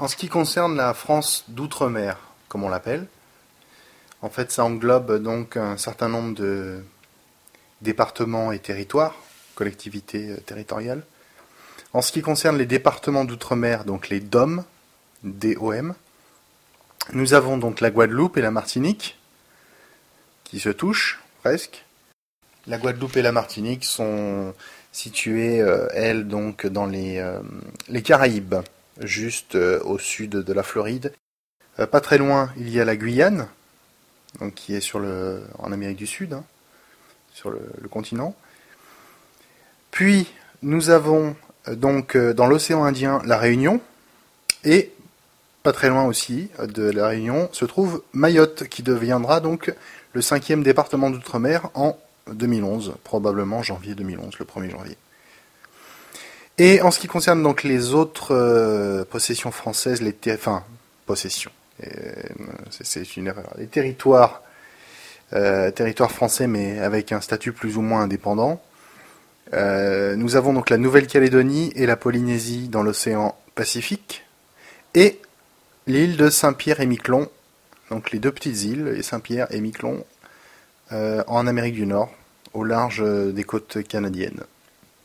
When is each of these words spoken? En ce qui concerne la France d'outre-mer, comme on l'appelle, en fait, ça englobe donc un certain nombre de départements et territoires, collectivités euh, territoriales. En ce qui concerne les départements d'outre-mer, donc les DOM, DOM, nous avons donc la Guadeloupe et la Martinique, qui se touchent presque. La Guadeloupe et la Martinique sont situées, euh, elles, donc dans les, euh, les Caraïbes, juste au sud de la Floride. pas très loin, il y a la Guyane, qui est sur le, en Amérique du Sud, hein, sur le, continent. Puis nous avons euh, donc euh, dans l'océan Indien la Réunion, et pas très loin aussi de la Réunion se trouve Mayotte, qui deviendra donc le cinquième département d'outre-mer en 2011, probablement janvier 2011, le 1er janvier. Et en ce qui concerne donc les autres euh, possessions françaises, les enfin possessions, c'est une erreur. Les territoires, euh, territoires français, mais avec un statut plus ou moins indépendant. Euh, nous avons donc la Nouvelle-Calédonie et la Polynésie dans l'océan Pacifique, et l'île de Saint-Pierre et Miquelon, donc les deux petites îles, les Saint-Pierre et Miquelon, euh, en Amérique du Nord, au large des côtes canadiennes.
En 0.00 0.08
ce 0.08 0.16
qui 0.16 0.28
concerne 0.28 0.76
la 0.76 0.94
France 0.94 1.44
d'outre-mer, 1.48 2.16
comme 2.48 2.64
on 2.64 2.70
l'appelle, 2.70 3.06
en 4.22 4.30
fait, 4.30 4.50
ça 4.50 4.64
englobe 4.64 5.22
donc 5.22 5.58
un 5.58 5.76
certain 5.76 6.08
nombre 6.08 6.34
de 6.34 6.82
départements 7.82 8.50
et 8.50 8.58
territoires, 8.60 9.14
collectivités 9.54 10.30
euh, 10.30 10.36
territoriales. 10.38 11.02
En 11.92 12.00
ce 12.00 12.12
qui 12.12 12.22
concerne 12.22 12.56
les 12.56 12.64
départements 12.64 13.26
d'outre-mer, 13.26 13.84
donc 13.84 14.08
les 14.08 14.20
DOM, 14.20 14.64
DOM, 15.22 15.94
nous 17.12 17.34
avons 17.34 17.58
donc 17.58 17.82
la 17.82 17.90
Guadeloupe 17.90 18.38
et 18.38 18.42
la 18.42 18.50
Martinique, 18.50 19.18
qui 20.44 20.60
se 20.60 20.70
touchent 20.70 21.20
presque. 21.42 21.84
La 22.66 22.78
Guadeloupe 22.78 23.18
et 23.18 23.22
la 23.22 23.32
Martinique 23.32 23.84
sont 23.84 24.54
situées, 24.92 25.60
euh, 25.60 25.88
elles, 25.92 26.26
donc 26.26 26.66
dans 26.66 26.86
les, 26.86 27.18
euh, 27.18 27.40
les 27.88 28.00
Caraïbes, 28.00 28.62
juste 29.00 29.54
au 29.54 29.98
sud 29.98 30.30
de 30.30 30.52
la 30.52 30.62
Floride. 30.62 31.12
pas 31.90 32.00
très 32.00 32.18
loin, 32.18 32.52
il 32.56 32.68
y 32.68 32.80
a 32.80 32.84
la 32.84 32.96
Guyane, 32.96 33.48
qui 34.54 34.74
est 34.74 34.80
sur 34.80 34.98
le, 34.98 35.42
en 35.58 35.72
Amérique 35.72 35.98
du 35.98 36.06
Sud, 36.06 36.32
hein, 36.32 36.44
sur 37.32 37.50
le, 37.50 37.60
continent. 37.90 38.34
Puis 39.90 40.28
nous 40.62 40.90
avons 40.90 41.36
euh, 41.68 41.74
donc 41.74 42.16
euh, 42.16 42.32
dans 42.32 42.46
l'océan 42.46 42.84
Indien 42.84 43.20
la 43.24 43.38
Réunion, 43.38 43.80
et 44.64 44.92
pas 45.62 45.72
très 45.72 45.88
loin 45.88 46.04
aussi 46.04 46.48
de 46.58 46.90
la 46.90 47.08
Réunion 47.08 47.48
se 47.52 47.64
trouve 47.64 48.02
Mayotte, 48.12 48.68
qui 48.68 48.82
deviendra 48.82 49.40
donc 49.40 49.74
le 50.12 50.22
cinquième 50.22 50.62
département 50.62 51.10
d'outre-mer 51.10 51.68
en 51.74 51.98
2011, 52.32 52.94
probablement 53.04 53.62
janvier 53.62 53.94
2011, 53.94 54.38
le 54.38 54.44
1er 54.44 54.70
janvier. 54.70 54.96
Et 56.62 56.82
en 56.82 56.90
ce 56.90 56.98
qui 56.98 57.06
concerne 57.06 57.42
donc 57.42 57.62
les 57.62 57.94
autres 57.94 58.34
euh, 58.34 59.02
possessions 59.06 59.50
françaises, 59.50 60.02
les 60.02 60.14
enfin 60.34 60.62
possessions, 61.06 61.50
c'est 62.68 63.16
une 63.16 63.28
erreur. 63.28 63.54
Les 63.56 63.66
territoires, 63.66 64.42
euh, 65.32 65.70
territoires 65.70 66.10
français, 66.12 66.46
mais 66.46 66.78
avec 66.78 67.12
un 67.12 67.22
statut 67.22 67.54
plus 67.54 67.78
ou 67.78 67.80
moins 67.80 68.02
indépendant. 68.02 68.60
Euh, 69.54 70.16
nous 70.16 70.36
avons 70.36 70.52
donc 70.52 70.68
la 70.68 70.76
Nouvelle-Calédonie 70.76 71.72
et 71.76 71.86
la 71.86 71.96
Polynésie 71.96 72.68
dans 72.68 72.82
l'océan 72.82 73.38
Pacifique, 73.54 74.26
et 74.92 75.18
l'île 75.86 76.18
de 76.18 76.28
Saint-Pierre 76.28 76.80
et 76.80 76.86
Miquelon, 76.86 77.30
donc 77.90 78.10
les 78.10 78.18
deux 78.18 78.32
petites 78.32 78.64
îles, 78.64 78.84
les 78.84 79.02
Saint-Pierre 79.02 79.46
et 79.48 79.62
Miquelon, 79.62 80.04
euh, 80.92 81.24
en 81.26 81.46
Amérique 81.46 81.76
du 81.76 81.86
Nord, 81.86 82.12
au 82.52 82.64
large 82.64 83.02
des 83.02 83.44
côtes 83.44 83.82
canadiennes. 83.88 84.42